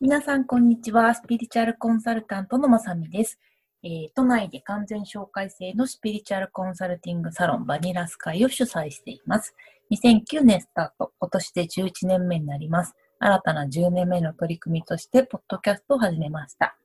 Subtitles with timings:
[0.00, 1.12] 皆さん、こんにちは。
[1.12, 3.40] スピリチュアルコンサルタントのまさみです。
[3.82, 9.56] えー、都内で完全紹介制のスピリチュアルコンサルティングサロンバニラスカイを主催しています。
[9.90, 12.94] 2009年スタート、今年で11年目になります。
[13.18, 16.76] 新たな10年目の取り組みとして、ポッドキャストを始めました。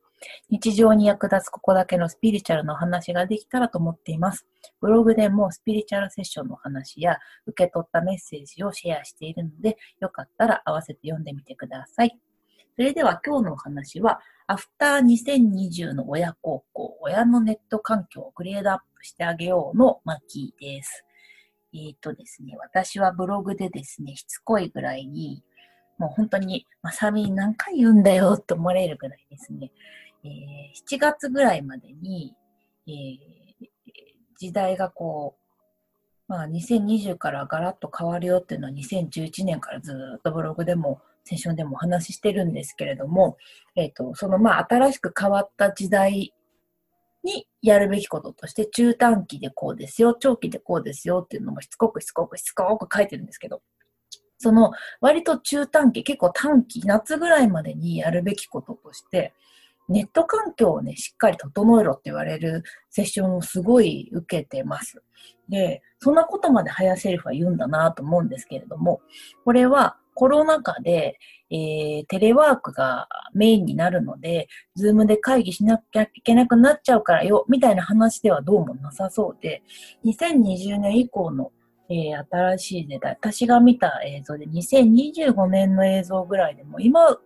[0.50, 4.48] 日常に役立つここだけのスピリチュアルの話ができたらと思っています。
[4.82, 12.18] ブログでもスピリチュアルセッションの話や受け取ったメッセージをシェアしているので、よかったら合わせて読んでみてください。
[12.76, 21.06] それでは今日のお話は、アフター2020の親孝行、親のネット環境をグレードアップしてあげようの巻です。
[21.74, 25.44] えっ、ー、とですね、私はブログでですね、しつこいぐらいに、
[26.00, 29.72] もう本当に、まさみ何回言うんだよって思われるぐらいですね、
[30.24, 32.36] えー、7月ぐらいまでに、
[32.88, 33.68] えー、
[34.40, 35.44] 時代がこう、
[36.28, 43.38] まあ、2020からガラッと変わるよっていうのは2011年からずっとブログでもセッションでもお話ししてるんですけれども、
[43.76, 46.34] えっ、ー、と、そのまあ新しく変わった時代
[47.24, 53.62] にやるべきこととして、中短期でこうですよ、長期でこうですよっていうのもしつこくしつこくしつこく書いてるんですけど、
[54.38, 59.34] その割と中短期、結構短期、夏ぐらいまでにやるべきこととして、
[59.90, 65.02] ネット環境をね、しっかり整えろって言われるセッションをすごい受けてます。
[65.50, 69.02] で、そんなことまで早セリフは言うんだなと思うんですけれども、
[69.44, 71.20] これはコロナ禍で、
[71.50, 79.62] えー、テレワークがメインになるので、ズームで会議しなきゃいけなくなっちゃうからよ、みたいな話ではどうもなさそうで、
[80.06, 81.52] 2020年以降の、
[81.90, 87.18] えー、新しい時代、私が見た映像で2025年の映像ぐらいでも、今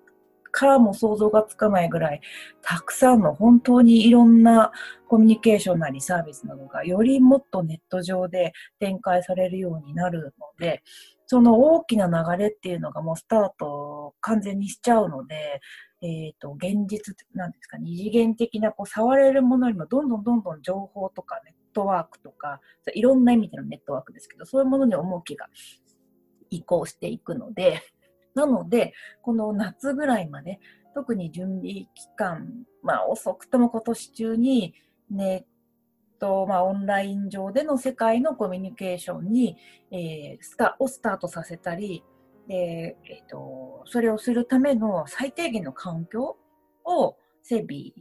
[0.58, 2.22] からも想像がつかないぐらい、
[2.62, 4.72] たくさんの本当にいろんな
[5.08, 10.82] コミュニケーションなりサービスなどがよりもっとネット上で展開されるようになるので、
[11.28, 15.60] その大きな流れっていうのがもうスタート完全にしちゃうので、
[16.02, 22.62] えっ、ー、と、現実、なんですか、二次元的なこう触れるものよりもどんどんどんどん情報とかネットワークとか、
[22.94, 25.50] いろんな意味でのネットワークですけど、そういうものに重きが
[26.50, 27.82] 移行していくので、
[28.34, 30.60] なので、この夏ぐらいまで、
[30.94, 34.76] 特に準備期間、まあ遅くとも今年中に
[35.10, 35.57] ネッ
[36.20, 39.58] と、まあ、オンライン上での世界のコミュニケーションに、
[39.92, 42.04] えー、スタをスタートさせたり、
[42.48, 46.38] でえーと、それをするための最低限の環境
[46.86, 47.92] を整備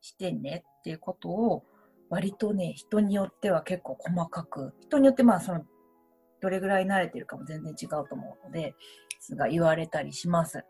[0.00, 1.64] してねっていうことを
[2.10, 5.64] 割とね人によっては結構細かく人によってまあその
[6.40, 8.74] どれぐらい慣れてるかも全然違うと思うので
[9.20, 10.64] すが言われたりします。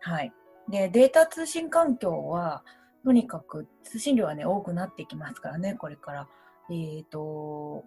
[0.00, 0.32] はい。
[0.70, 2.64] でデータ通信環境は
[3.04, 6.28] とにかく通信量はね、多くなってきますからね、これから。
[6.70, 7.84] えっ、ー、と、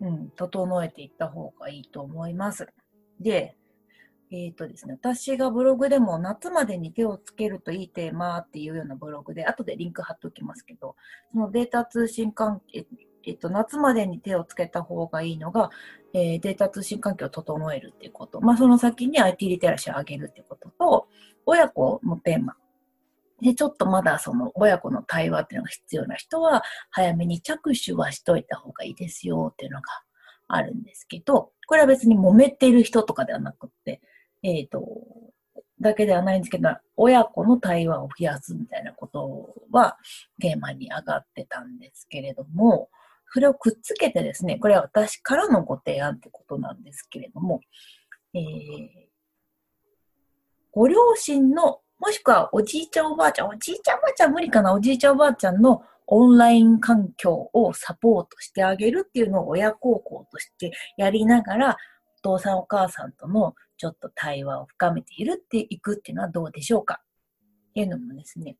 [0.00, 2.66] うん、整えていった方がいいと思います。
[3.20, 3.56] で、
[4.32, 10.96] えっ、ー、とですね、私がブログでも夏までに手をつけるといいテーマっていうようなブログで、後でリンク貼っておきますけど、
[11.32, 12.86] そのデータ通信関係、
[13.24, 15.70] えっと、夏までに手をつけた方がいいのが、
[16.12, 18.40] えー、データ通信環境を整えるっていうこと。
[18.40, 21.08] まあ、その先に IT リテラシーを上げるっていうことと、
[21.46, 22.56] 親子のテーマ。
[23.42, 29.86] で、ちょっとまだその親子の対話っていうのが必要な人は、早めに着手はしといた方がいいですよっていうのが
[30.46, 34.00] あるんですけど、これは別に揉めてる人とかではなくって、
[34.44, 34.84] えっ、ー、と、
[35.80, 39.98] だけではないんですけど、親子の対話を増やすみたいなことは
[40.40, 42.88] テーマに上がってたんですけれども、
[43.32, 47.60] それをくっつけてですね、これは私からのご提案ってことなんですけれども、
[48.34, 48.88] えー、
[50.70, 61.76] ご両親のもしくはおじいちゃんおばあちゃん、おじいちゃんおばあちゃん無理かな、おじいちゃんおばあちゃんのオンライン環境をサポートしてあげるっていうのを親孝行としてやりながら、
[62.18, 67.02] お父さんお母さんとのちょっと対話を深めているっていくっていうのはどうでしょうか。
[67.70, 68.56] っていうのもですね、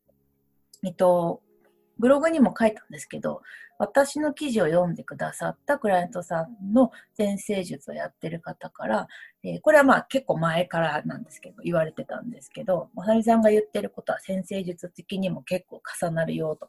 [0.85, 1.43] えっと、
[1.99, 3.43] ブログにも書いたんですけど、
[3.83, 9.09] 私の記事を読んでくださったクライアントさんの先生術をやってる方から、
[9.43, 16.69] えー、これはまあ結構前からなんですけど、言われてたんですけど、まさみさんが言ってることは先生術的にも結構重なるよと。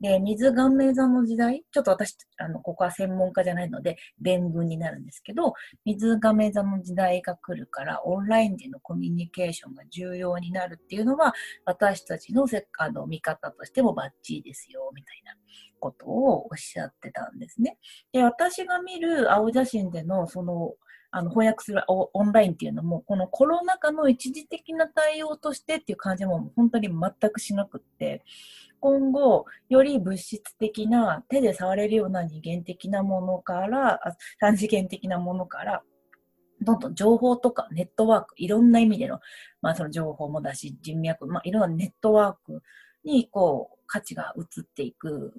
[0.00, 5.54] で、水顔面座の時代、ちょっと私、あの、ここは専門家じゃないので、伝聞になるんですけど、
[5.84, 11.34] 水亀座の時代が来るから、オンラインでのコミュニケーションが重要になるっていうのは、
[11.64, 15.36] 私たちのせあの見方としてもバッチリですよ、みたいな
[15.78, 17.78] ことをおっしゃってたんですね。
[18.12, 20.74] で、私が見る青写真での、その、
[21.10, 28.22] あの翻訳するオンラインっていうのも、このコロナ禍の一時的な対応としてっていう感じも本当に全くしなくって、
[28.80, 34.00] 今後、より物質的な、手で触れるような二元的なものから、
[34.38, 35.82] 三次元的なものから、
[36.60, 39.20] どんどん情報とかネットワーク、いろんな意味での、
[39.62, 42.62] まあその情報もだし、人脈、まあいろんなネットワーク
[43.04, 45.32] にこう価値が移っていく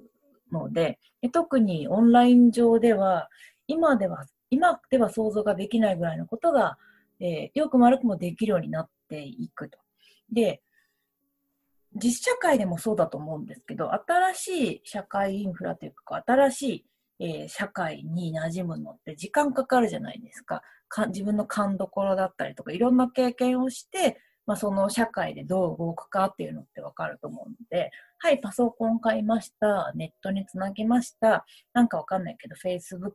[0.52, 0.98] ので、
[1.32, 3.28] 特にオンライン上では、
[3.66, 6.78] 今では、今では想像ができないぐらいのことが、
[7.20, 9.78] えー、よくも悪くもできるようになっていくと。
[10.32, 10.62] で、
[11.94, 16.84] 実社会でもそうだと思うんですけど、新しい社会インフラというか、新しい、
[17.20, 20.62] えー、社会に馴染むのって時間かかるじゃないですか。
[20.88, 24.20] か自分の勘どころだったりとか、いろんな経験をして、
[24.50, 33.12] まあ、その社会でどう動くかっていうのってわかると思うので、はい、パソコン買いました、ネットにつなぎました、なんかわかんないけど、Facebook、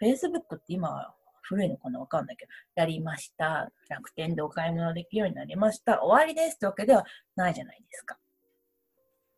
[0.00, 3.70] Facebook って今古いのかなわかんないけど、やりました。
[3.90, 6.02] 楽天でお買い物できるようになりました。
[6.02, 7.04] 終わりですってわけでは
[7.36, 8.16] ないじゃないですか。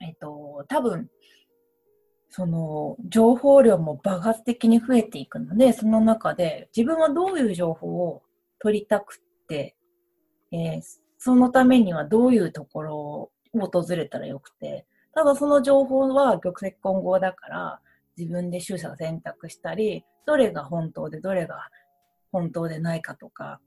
[0.03, 1.11] えっと、多分、
[2.29, 8.23] その、情報量も爆発的に増えていくので、その中で自分はどういう情報を
[8.61, 9.75] 取りたくって、
[10.53, 10.83] えー、
[11.25, 14.85] そのためにはどういうところを訪れたらよくて、
[15.15, 17.81] ただその情報は玉石混合だから、
[18.15, 21.71] 自分で取捨選択したり、どれが本当でどれが
[22.31, 23.59] 本当でないかとか、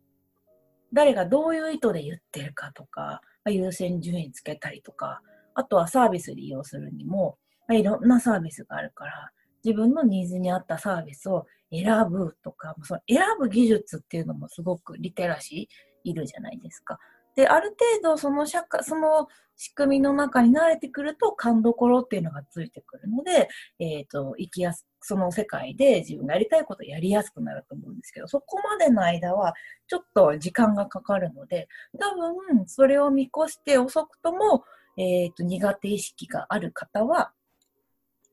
[0.94, 5.24] 誰がどういう意図で言ってるかとか、優先順位つけたりとか、
[5.56, 7.40] あとはサービス利用するにも、
[7.72, 9.32] いろんなサービスがあるから、
[9.66, 17.00] 自分のニーズに合ったサービスを選ぶとか、その選ぶ技術っていうのもすごくリテラシーいるじゃないですか。
[17.38, 17.70] で、ある
[18.02, 23.48] 程度その社会、その仕組みの中に慣れてくると勘どころっていうのがついてくるので、
[23.78, 29.54] えっ、ー、と、生きやす、その世界で自分がやりたいことをやりやすくなると思うんですけど、そこまでの間は
[29.86, 31.68] ちょっと時間がかかるので、
[32.00, 34.64] 多分それを見越して遅くとも、
[34.98, 37.34] えっ、ー、と、苦手意識がある方は、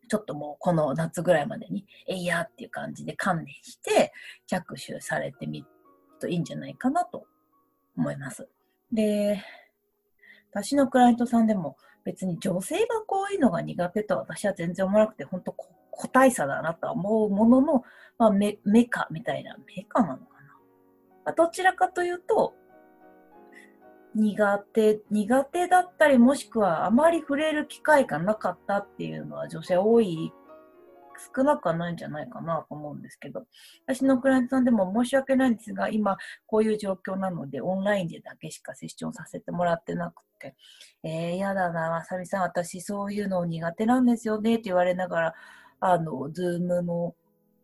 [0.08, 4.14] ちょっともうこの夏ぐらいまでに、えいやっていう感じで観念して
[4.46, 5.66] 着手されてみる
[6.20, 7.26] といいんじゃないかなと
[7.98, 8.48] 思います。
[8.94, 9.43] で、
[10.50, 15.52] 私のクライアントさんでも別に女性がこういうのが苦手とは私は全然思わなくて、本当
[15.91, 17.85] 個体差だなとは思うものの、
[18.19, 20.29] まあ、メメカみたいな、メカなのかな。
[21.25, 22.55] まあ、どちらかというと、
[24.14, 30.32] 苦手、苦手だったり、もしくはあまり触れる機会がなかったっていうのは女性多い
[31.34, 33.46] 少なくはないんじゃないかなと思うんですけど、
[33.87, 36.16] 私のクライアントさんでも申し訳ないんですが、今
[36.46, 40.55] こういう状況なので、オンラインでだけしかセッションさせてもらってなくて、
[41.02, 45.34] えー、やだな、まさみさん、私そういうの苦手なんですよねって言われながら、
[45.81, 47.14] あの、ズームの、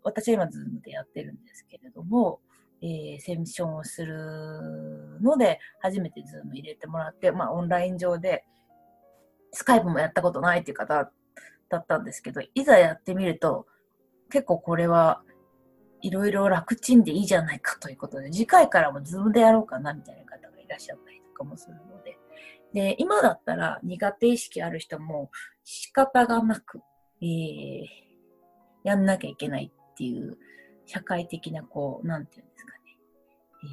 [0.03, 2.41] 私は今ズームでやってるんですけれども、
[2.83, 4.17] えー、セッションをする
[5.21, 8.45] ので、初めてズーム入れてもらって、まあ、オンライン上で、
[9.53, 11.11] スカイプもやったことないっていう方
[11.71, 13.67] だったんですけど、いざやってみると、
[14.31, 15.23] 結構これは
[16.03, 22.19] いろいろ楽ちんでいいじゃないかということで、次回からもズームでやろうかなみたいな方がいらっしゃったりとかもするので、
[22.73, 25.31] で、今だったら苦手意識ある人も
[25.65, 26.81] 仕方がなく、
[27.23, 27.85] えー、
[28.85, 30.39] やんなきゃいけないっていう
[30.87, 32.79] 社会的なこう、なんていうんですかね、
[33.65, 33.71] えー、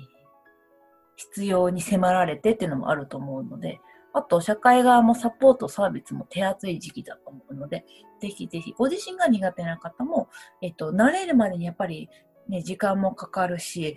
[1.15, 3.79] 必要に迫られてっていうのもあると思うので、
[4.17, 7.85] あと、社会側もサポートサービスも手厚い時期だと思うので、
[8.19, 10.29] ぜひぜひ、ご自身が苦手な方も、
[10.61, 12.09] えっと、慣れるまでにやっぱり、
[12.49, 13.95] ね、時間もかかるし、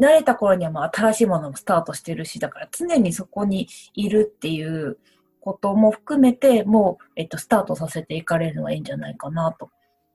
[0.00, 4.98] 慣れた頃にはもう新しいものもスタートしてるし、だから常にそこにいるっていう
[5.40, 9.70] ことも含めて、もう、えっと、スタートさせていかれるのがいいんじゃないかなと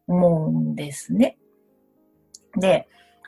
[0.08, 1.38] 思うんですね。
[2.58, 2.88] で、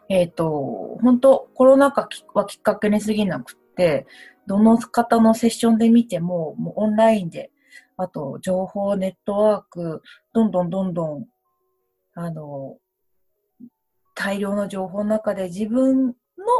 [0.10, 4.08] えっ、と、本当コロナ禍はきっかけに過ぎなくて、
[4.50, 7.52] どの方のセッションで見ても、もうオンラインで、
[7.98, 10.02] あと情報ネットワーク、
[10.34, 11.28] どんどんどんどん、
[12.16, 12.78] あの、
[14.16, 16.14] 大量の情報の中で自分の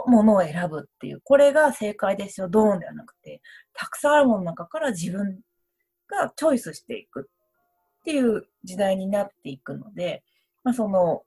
[0.06, 3.42] ものを選ぶっていう、これが正解ですよ、ドーンではなくて、
[3.74, 5.40] たくさんあるものの中から自分
[6.08, 7.28] がチョイスしていく
[8.02, 10.24] っていう時代になっていくので、
[10.64, 11.24] まあ、その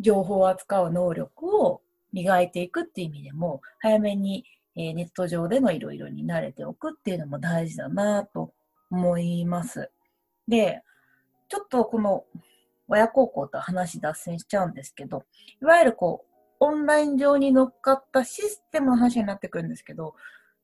[0.00, 1.82] 情報を扱う能力を
[2.14, 4.46] 磨いていくっていう意味でも、早めに
[4.78, 8.52] えー、ネット上でのいろいろに慣れておくっていうのも大事だなと
[8.90, 9.90] 思います。
[10.46, 10.82] で、
[11.48, 12.24] ちょっとこの
[12.86, 15.24] 親孝行と話脱線しちゃうんですけど、
[15.60, 16.28] いわゆるこう、
[16.60, 20.14] オンライン上に乗っかったシステムの話になってくるんですけど、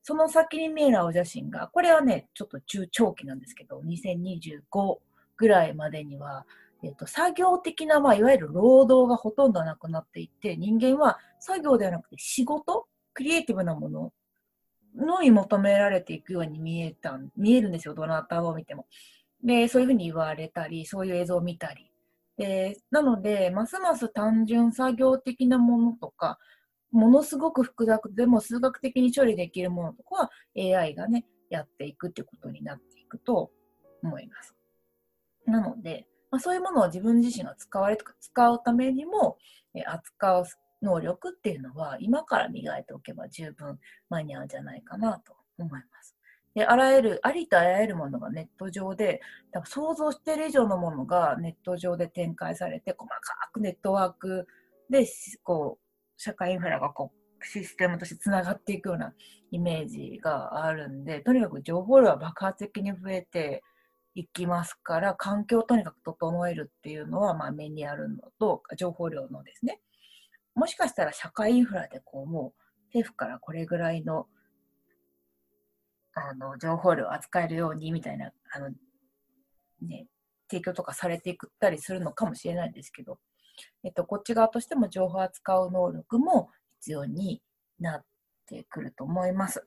[0.02, 4.98] その先に見える青写真が、これはね、ちょっと中長期なんですけど、2025
[5.36, 6.46] ぐらいまでには、
[6.84, 14.12] えっと、作業的な、まあ、いわゆる労働がほとんどなくなっていって、人間は作業ではなくて仕事クリエイティブなもの
[14.96, 18.86] のに求められていくように見えた、見えるんですよ、どなたを見ても。
[19.42, 21.90] で、そういうふうに言われたり、そういう映像を見たり。
[22.36, 26.38] で、なので、ますます単純作業的なものとか、
[26.90, 33.50] ものすごく複雑でも数学的に処理できるものとかは AI がね、やっていくっていうことになっていくと
[34.02, 34.54] 思います。
[35.46, 39.38] なので、まあ、そういうものを自分自身が使われとか使うためにも、
[39.74, 40.44] え扱う
[40.84, 46.14] 能力っていうのは今から磨いておけば十分間に合うんじゃないかなと思います。
[46.54, 54.46] で、あらゆる、ありとあらゆるものがネット上で、多分想像している以上のものがネット上で展開されて、細かくネットワーク
[54.88, 55.04] で、
[55.42, 55.84] こう、
[56.16, 59.12] 社会インフラがこう、システムとしてつながっていくような
[59.50, 63.64] イメージがあるんで、とにかく情報量は爆発的に増えて
[64.14, 69.80] いきますから、環境をとにかく整えるっていうのは、まあ、目にあるのと、情報量のですね。
[70.54, 74.26] もしかしたら社会インフラでこう、もう、政府からこれぐらいの
[76.14, 78.70] あの、情報量を扱えるようにみたいな、あの、
[79.82, 80.06] ね、
[80.48, 83.18] 提供とかされていくたりするのかもしれないんですけど、
[83.82, 87.42] えっと、こっち側としても情報を扱う能力も必要に
[87.80, 88.04] なっ
[88.46, 89.66] てくると思います。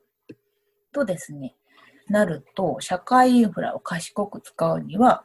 [0.92, 1.54] とですね、
[2.08, 5.24] なると、社会インフラを賢く使うには、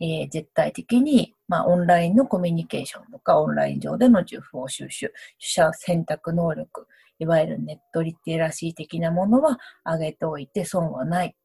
[0.00, 6.86] えー、絶対的に、まあ、オンラインのコミュニケーションとか、オンライン上での情報収集、取捨選択能力、
[7.18, 11.36] いわゆるネットリテラシー的なものは上げておいて損はない。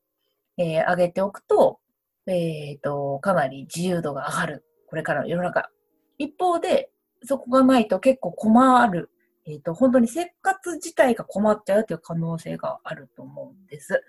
[0.57, 1.79] えー、上げておくと、
[2.27, 4.65] えっ、ー、と、かなり自由度が上がる。
[4.87, 5.69] これからの世の中。
[6.17, 6.91] 一方で、
[7.23, 9.11] そこがないと結構困る。
[9.45, 14.03] えっ、ー、と、本当に生活自体が困っちゃうという可能性があると思うんです。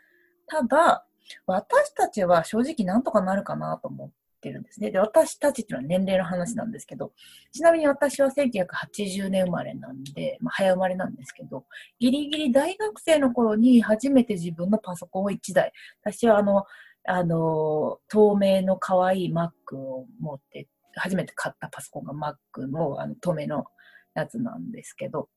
[0.46, 1.06] ただ、
[1.46, 4.90] 私たちは正直なんとかなるかなと思ってるんですね。
[4.90, 7.12] で、私たちっていうのは年齢の話なんですけど、
[7.52, 11.64] ちなみに私は1980年生まれなんで、まあ、早生まれなんですけど、
[11.98, 16.64] ギリギリ大学生の頃に初めて自分のパソコンを1台、私はあの、
[17.04, 23.64] あの、透明の可愛い Mac を持って、初めて買ったパソコンが Mac のあの透明の
[24.14, 25.28] やつなんですけど、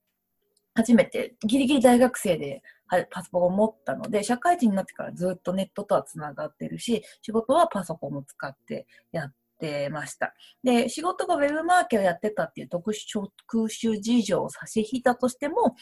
[0.76, 2.64] 初めてギリギリ大学生で
[3.12, 10.34] パソコンを持ったので、社会人になってからずっとネットとはつながってるし、仕事はパソコンを使ってやってました。
[10.64, 15.76] で、仕事がウェブマーケをやってたっていう特殊事情を差し引いたとしても、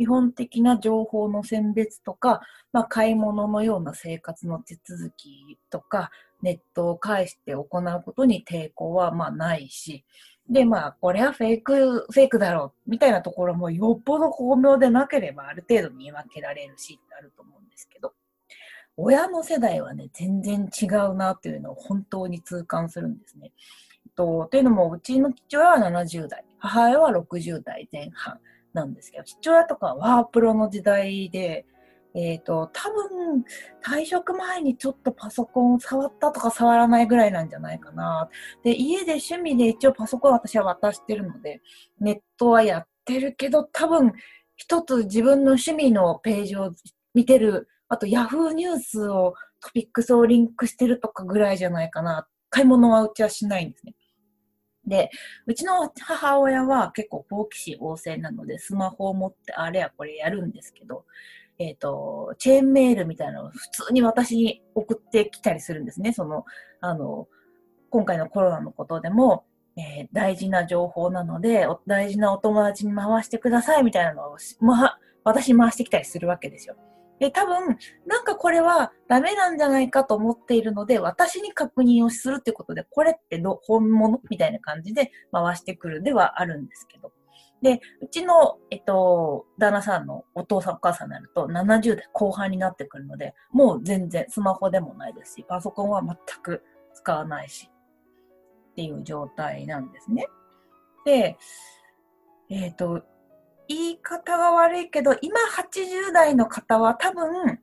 [0.00, 2.40] 基本的な情報の選別とか、
[2.72, 6.10] まあ、買い物のような生活の手続きとか、
[6.42, 10.04] ネットを介して行うことに抵抗はまあないし、
[10.50, 18.12] で、まあ、これはフェイク、フェイクだろう、みたいなところもよっぽど巧妙でなければある程度見分けられるしってあると思うんですけど、
[18.96, 23.52] 親の世代はね、全然違うなっていうのを本当に痛感するんですね。
[24.16, 28.40] とというのも、うちの父親は70代、母親は60代前半
[28.72, 31.64] なんですけど、父親とかはワープロの時代で、
[32.14, 33.44] えっ、ー、と、多分、
[33.84, 38.28] 退職前にちょっとパソコンを触ったとか触らないぐらいなんじゃないかな。
[38.64, 41.60] で、家で趣味で一応パソコン私は渡してるので、
[42.00, 44.12] ネットはやってるけど、多分、
[44.56, 46.74] 一つ自分の趣味のページを
[47.14, 52.26] 見てる、あと Yahoo ニュースを、トピックスをリンクしてるとかぐらいじゃないかな。
[52.48, 53.94] 買い物はうちはしないんですね。
[54.86, 55.10] で、
[55.46, 61.04] うちの母親は結構好奇心旺盛なので、スマホを持ってあれやこれやるんですけど、
[61.60, 66.14] えっ、ー、と、チェーンメールみたいなのを普通に私に送ってきたりするんですね。
[66.14, 66.46] その、
[66.80, 67.28] あの、
[67.90, 69.44] 今回のコロナのことでも、
[69.76, 76.76] えー、大事な情報なので、大事なお友達に回してくださいみたいなのを、ま、私に回してきたりするわけですよ。
[77.18, 77.76] で、多分、
[78.06, 84.22] なんかこれはダメなんじゃないかと思っているので、私に確認をするってことで、これってど本物？
[84.30, 87.12] みたいな感じで回してくるではあるんですけど。
[87.62, 96.62] で、うちの、えっと、旦那さんのお父さんお母さんになると70代後半になってくるので、もう全然スマホでもないですし、パソコンは全く
[96.94, 97.70] 使わないし、
[98.70, 100.26] っていう状態なんですね。
[101.04, 101.36] で、
[102.48, 103.02] えっ、と、
[103.68, 107.60] 言い方が悪いけど、今80代の方は多分、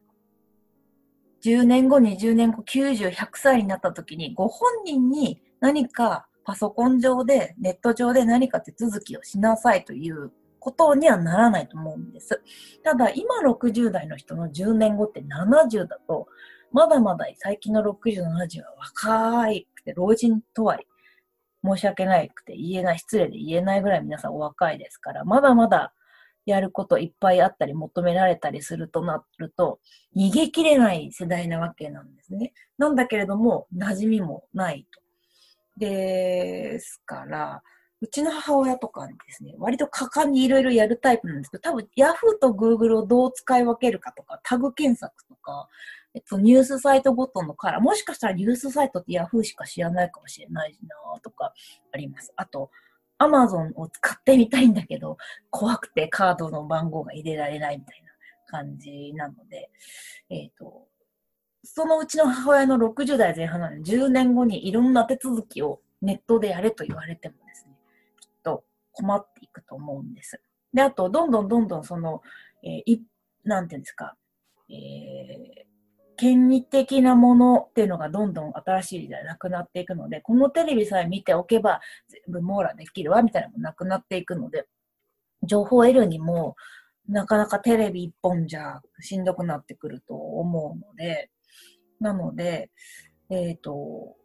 [1.43, 12.41] 10年後、20年後、90、100歳になった時に、ご本人に何かパソコン上で、ネット上で何か手続きをしなさいということにはならないと思うんです。
[12.85, 16.29] ただ、今60代の人の10年後って70だと、
[16.71, 20.79] まだまだ最近の60、70は若いくて、老人とは
[21.65, 25.91] 申し訳ないくて言えない、失礼で言えないぐらい皆さんお若いですから、まだまだ
[26.45, 29.81] やることいっぱいあったり求められたりするとなると、
[30.15, 32.53] 逃げきれない世代なわけなんですね。
[32.77, 35.06] なんだけれども、馴染みもないと。
[35.77, 37.61] ですから、
[37.99, 45.67] うちの母親とかですね、割と果敢にいろいろやるタイプなんですけど、多分 Yahoo と Google をどう使い分けるかとか、タグ検索とか、
[46.13, 51.53] えっと、ニュースサイトごとのカラー、もしかしたらニュースサイトって Yahoo しか知らないかもしれないなとか
[51.91, 52.31] あります。
[52.35, 52.69] あと、
[53.17, 55.17] アマゾンを使ってみたいんだけど、
[55.49, 58.11] 怖くてカードの番号が入れられないみたいな
[58.45, 59.71] 感じなので、
[60.29, 60.87] えっ、と、
[61.73, 67.73] そのうちの母親の60代前半なので、10年後にいろんな手続きをネットでやれと言われてもですね、
[68.19, 70.41] きっと困っていくと思うんです。
[70.73, 72.21] で、あと、どんどんどんどんその、
[72.63, 73.03] えー、い、
[73.43, 74.15] なんていうんですか、
[74.69, 75.67] えー、
[76.17, 84.65] 権威的なものっていうのがどんどん新しい時代なくなっていくので、このテレビさえ見ておけば全部網羅できるわみたいなのもなくなっていくので、
[85.43, 86.55] 情報を得るにも
[87.07, 91.29] なかなかテレビ一本じゃしんどくなってくると思うので、
[91.99, 92.69] なので、
[93.29, 94.15] えっ、ー、と、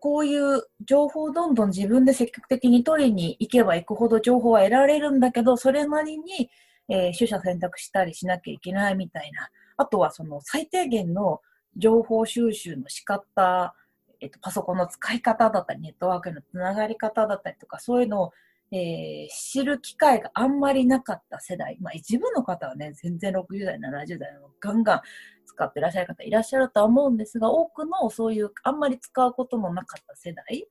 [0.00, 6.50] こういう情報をどんどん自分で積極的に取りに行けば行くほど情報は得られるんだけど、それなりに、
[6.88, 9.50] えー、取捨選択したりしなきゃいけないみたいな。
[9.76, 11.40] あとはその最低限の
[11.76, 13.74] 情報収集の仕方、
[14.20, 18.32] えっと、パソコンの使い方だったり、ネットワークのつながり方だったりとか、そういうのを、
[18.70, 21.78] えー、知る機会があんまりなかった世代。
[21.80, 25.00] まあ一部の方はね、全然60代、70代のガンガン
[25.46, 30.66] 使ってらっしゃる方いらっしゃるとは思うんですが、多くのそういうあんまり使うことのなかった世代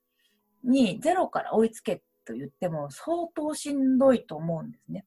[0.63, 5.05] にゼロから追いつけと言っても相当しんどいと思うんですね。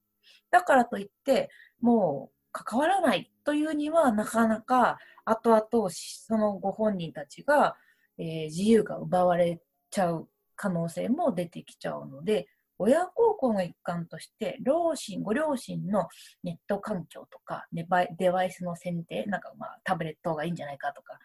[0.50, 1.48] だからといって、
[1.80, 7.76] もう関わらないというにはなかなか後々そのご本人たちが、
[8.18, 12.48] えー、自由が奪われちゃう可能性も出てきちゃうので、
[12.82, 16.08] 親孝行の一環として、両親、ご両親の
[16.42, 18.04] ネット環境とか、デバ
[18.44, 21.18] イスの選定、なんかまあタブレットがいいんじゃないかとか、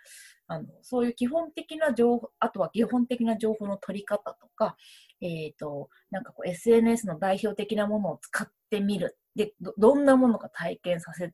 [0.48, 4.76] あのそういう基本的な情報、あとは基本的な情報の取り方とか、
[5.22, 9.18] えっ、ー、と、なんかこう SNS の代表的なものを使ってみる。
[9.38, 11.32] で、どんなものか体験させ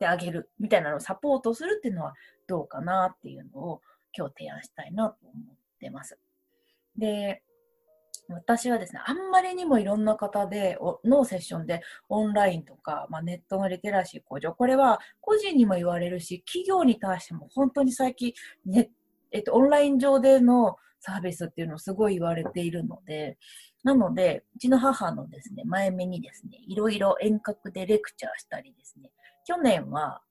[0.00, 2.14] てあげるみたいなのをサポートするっていうのは
[2.48, 3.80] どうかなっていうのを
[4.16, 6.18] 今日提案したいなと思ってます。
[6.96, 7.44] で、
[8.28, 18.32] 私はですね、あんまりにもいろんな方で、のセッションでオンラインとか、まあ、ネットのリテラシー向上、これは個人にも言われるし、企業に対しても本当に最近、
[18.64, 18.90] ね
[19.32, 23.36] えっと、オンライン上でのサービスっていうのをすごい言われているので、
[23.82, 29.10] なので、うちの母のですね、前目にですね、いろいろ遠隔でレクチャーしたりですね、
[29.44, 30.22] 去年は、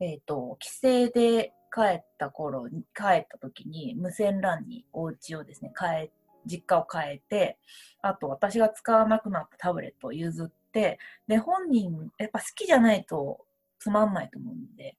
[0.00, 6.10] えっ、ー、と、帰省で帰った頃に、帰った時に無線 LAN にお家をですね、変え、
[6.46, 7.58] 実家を変えて、
[8.02, 13.44] あと私が使わなくなったタブレットを譲って、で、本人、やっぱ好きじゃないと
[13.78, 14.96] つまんないと思うんで、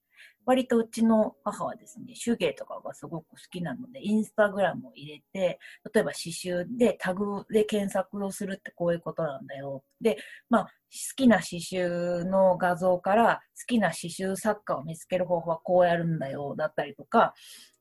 [0.48, 5.58] 割とうちの母はですね、手芸とかがすごく好きなので、インスタグラムを入れて、
[5.92, 9.84] 例えば刺繍でタグで検索をするってこういうことなんだよ。
[10.00, 10.16] で、
[10.48, 10.70] まあ、好
[11.16, 17.34] きな刺繍の画像から好きな刺繍作家を見つける方法はこうやるんだよ、だったりとか、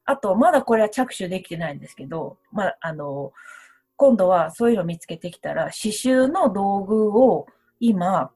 [0.07, 3.33] あと、まだこれは着手できてないんですけど、まあ、あの、
[3.97, 7.45] 今度はそういうのを見つけてきたら、刺繍の道具を
[7.81, 8.31] 今、あ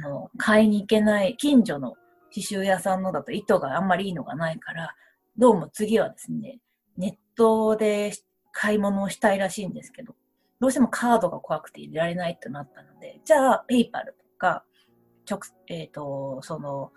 [0.00, 1.94] の、買いに行けない近所の
[2.34, 4.94] 刺繍屋さんのだと糸があんまりいいのがないから、
[5.38, 6.60] どうも次はですね、
[6.98, 8.12] ネットで
[8.52, 10.14] 買い物をしたいらしいんですけど、
[10.60, 14.62] どうしてもカードが怖くて入れられないってなったので、じゃあ、ペイパルとか、
[15.26, 16.92] 直、えっ、ー、と、その、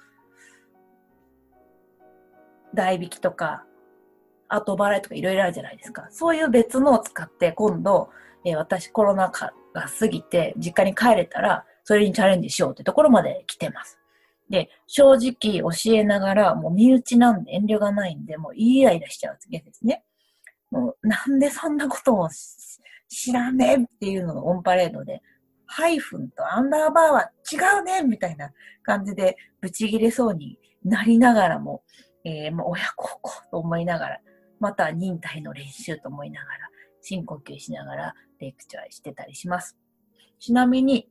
[2.74, 3.66] 代引きとか、
[4.50, 6.08] 後払いとかいろいろあるじゃないですか。
[6.12, 8.10] そういう別のを使って今度、
[8.46, 14.00] えー、私コロナ禍が過ぎて実家に帰れたら、それにチャレンジしようってところまで来てます。
[14.50, 20.04] で、正直教えながら、もう身内なんで遠慮がないんで、もうイライラしちゃうわけですね。
[20.72, 22.30] もうなんでそんなことを
[23.08, 25.22] 知らねえっていうのがオンパレードで、
[25.66, 31.84] ハイフンとアンダーバーは違うねみたいな感じでブチギレそうになりながらも、
[32.24, 34.20] えー、もう親孝行と思いながら、
[34.60, 36.70] また忍耐の練習と思いながら、
[37.02, 39.78] 深呼吸しながらレクチャーしてたりします。
[40.40, 41.10] ちなみに、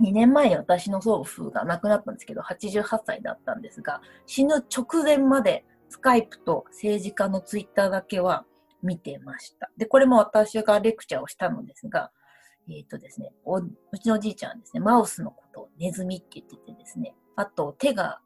[0.00, 8.44] 2年前に私の祖父が亡くなったんですけど、88歳だったんですが、死ぬ直前までスカイプと政治家のツイッターだけは
[8.82, 9.70] 見てました。
[9.78, 12.10] で、これも私がレクチャーをしたのですが、
[12.68, 13.70] えっ、ー、とですねおう
[14.02, 18.20] ちのおじいちゃんですね、マウスのことをネズミって言っててですね、あと手が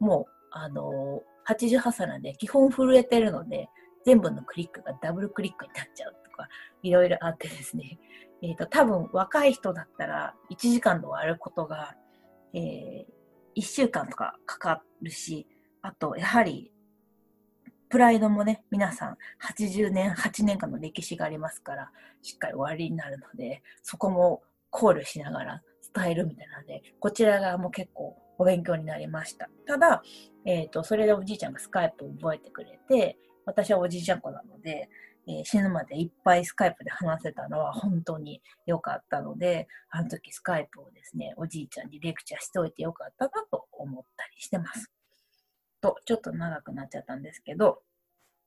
[0.00, 3.68] もう、あのー、88歳なんで基本震えてるので、
[4.04, 6.48] 全部のクリックがダブルクリックになっちゃうとか、
[6.82, 7.98] いろいろあってですね、
[8.42, 11.96] えっ、ー、と、多分若い人だったら1時間で終わることが、
[12.52, 13.06] えー、
[13.56, 15.46] 1週間とかかかるし、
[15.82, 16.70] あと、やはり、
[17.88, 25.62] プライドもね、皆さん80年、8年間の歴史がありますから、しっかり終わりになるので、そこも考慮しながら
[25.94, 29.48] 伝えるみたいなので、こちら側も結構お勉強になりました。
[29.66, 30.02] ただ、
[30.44, 34.88] えっ、ー、と、それでおじいちゃんがスカイプを覚えてくれて、私はおじいちゃん子なので、
[35.26, 44.90] えー、死ぬまでいっぱいスカイプで話せたのは本当に良かったので、あの時スカイプをですね、おじいちゃんにレクチャーしておいてよかったなと思ったりしてます。
[45.80, 47.82] と、ちょっと長くなっちゃったんですけど、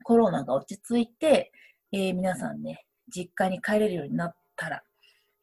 [0.03, 1.51] コロナが落ち着いて、
[1.91, 4.83] えー、皆さんね、実家に帰れるようになったら、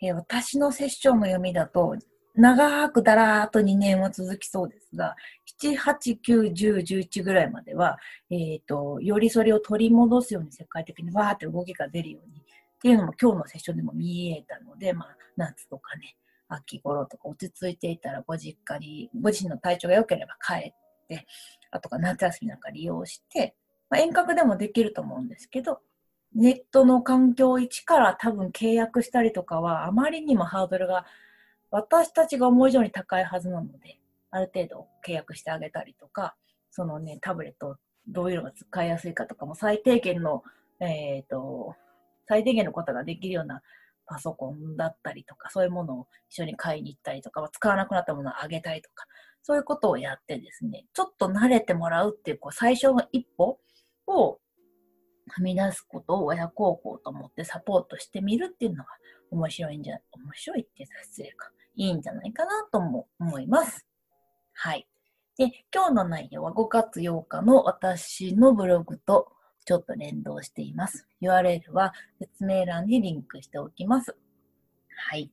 [0.01, 1.97] えー、私のセッションの読みだと、
[2.35, 5.15] 長くだらーっと2年は続きそうですが、
[5.63, 7.99] 7、8、9、10、11ぐらいまでは、
[8.31, 12.43] えっ、ー、と、よりそれを取り戻すように世界的にわーって動きが出るようにっ
[12.83, 16.17] ていうのも今日のセッションでも見えたので、まあ、夏とかね、
[16.49, 20.73] 秋頃とか落ち着いていたらご実家に、ご自身の体調が良ければ帰っ
[21.09, 21.27] て、
[21.71, 23.55] あとか夏休みなんか利用して、
[23.89, 25.81] まあ、遠隔でもできると思うんですけど、
[26.35, 31.07] ネットの環境1から多分契約したりとかはあまりにもハードルが
[31.75, 33.99] 私たちが思う以上に高いはずなので、
[34.31, 36.37] ある程度契約してあげたりとか、
[36.71, 40.45] そのね、タブレットどういうのが使いやすいかとかも最低限の、
[40.79, 41.75] えっ、ー、と、
[42.29, 43.61] 最低限のことができるような
[44.07, 49.07] パソコンだったりとか、そういうものを一緒に買いに行ったりとか、使わなくなったものをあげたりとか、
[49.43, 53.59] そういうことをやってですね、ちょっと慣れてもらうっていう、こう、最初の一歩
[54.07, 54.39] を
[55.41, 58.91] 踏み出すことを親孝行と思ってサポートしてみるっていうのが
[59.33, 61.51] 面白いんじゃ、面白いって言ったら失礼か。
[61.77, 63.87] いいんじゃないかなとも思います。
[64.53, 64.87] はい。
[65.37, 69.33] で、今日の内容は5月8日の私のブログと
[69.65, 71.07] ちょっと連動しています。
[71.23, 74.17] URL は説明欄にリンクしておきます。
[75.11, 75.31] はい。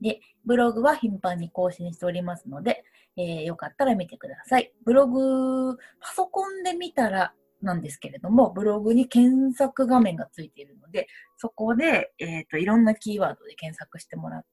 [0.00, 2.84] で、ブログは頻繁に更新しておりますので、
[3.16, 4.72] えー、よかったら見てください。
[4.84, 14.44] ブログ、パソコンで見たらなんですけれども、ブログに検索画面がついているので、そこで、えっ、ー、と、いろんなキーワードで検索してもらっ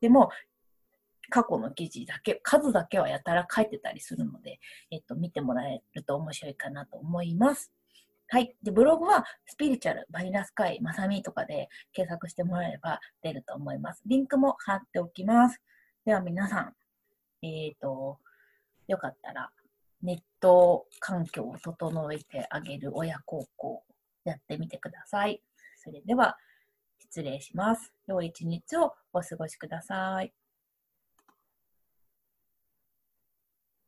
[0.00, 0.30] ても、
[1.30, 7.72] 過去の記事だけ、数だけはやたら書いてたりするので、えっと、見てもらえると面白いかなと思います。
[8.28, 8.56] はい。
[8.62, 14.02] で、ブログは、スピリチュアル、バニラスカイ、マサミとかで検索してもらえれば出ると思います。
[14.06, 15.60] リンクも貼っておきます。
[16.06, 16.74] では皆さん、
[17.42, 18.18] えっ、ー、と、
[18.88, 19.50] よかったら、
[20.02, 23.84] ネット環境を整えてあげる親孝行、
[24.24, 25.42] やってみてください。
[25.76, 26.38] それでは、
[26.98, 27.92] 失礼します。
[28.06, 30.32] 良い一日をお過ごしください。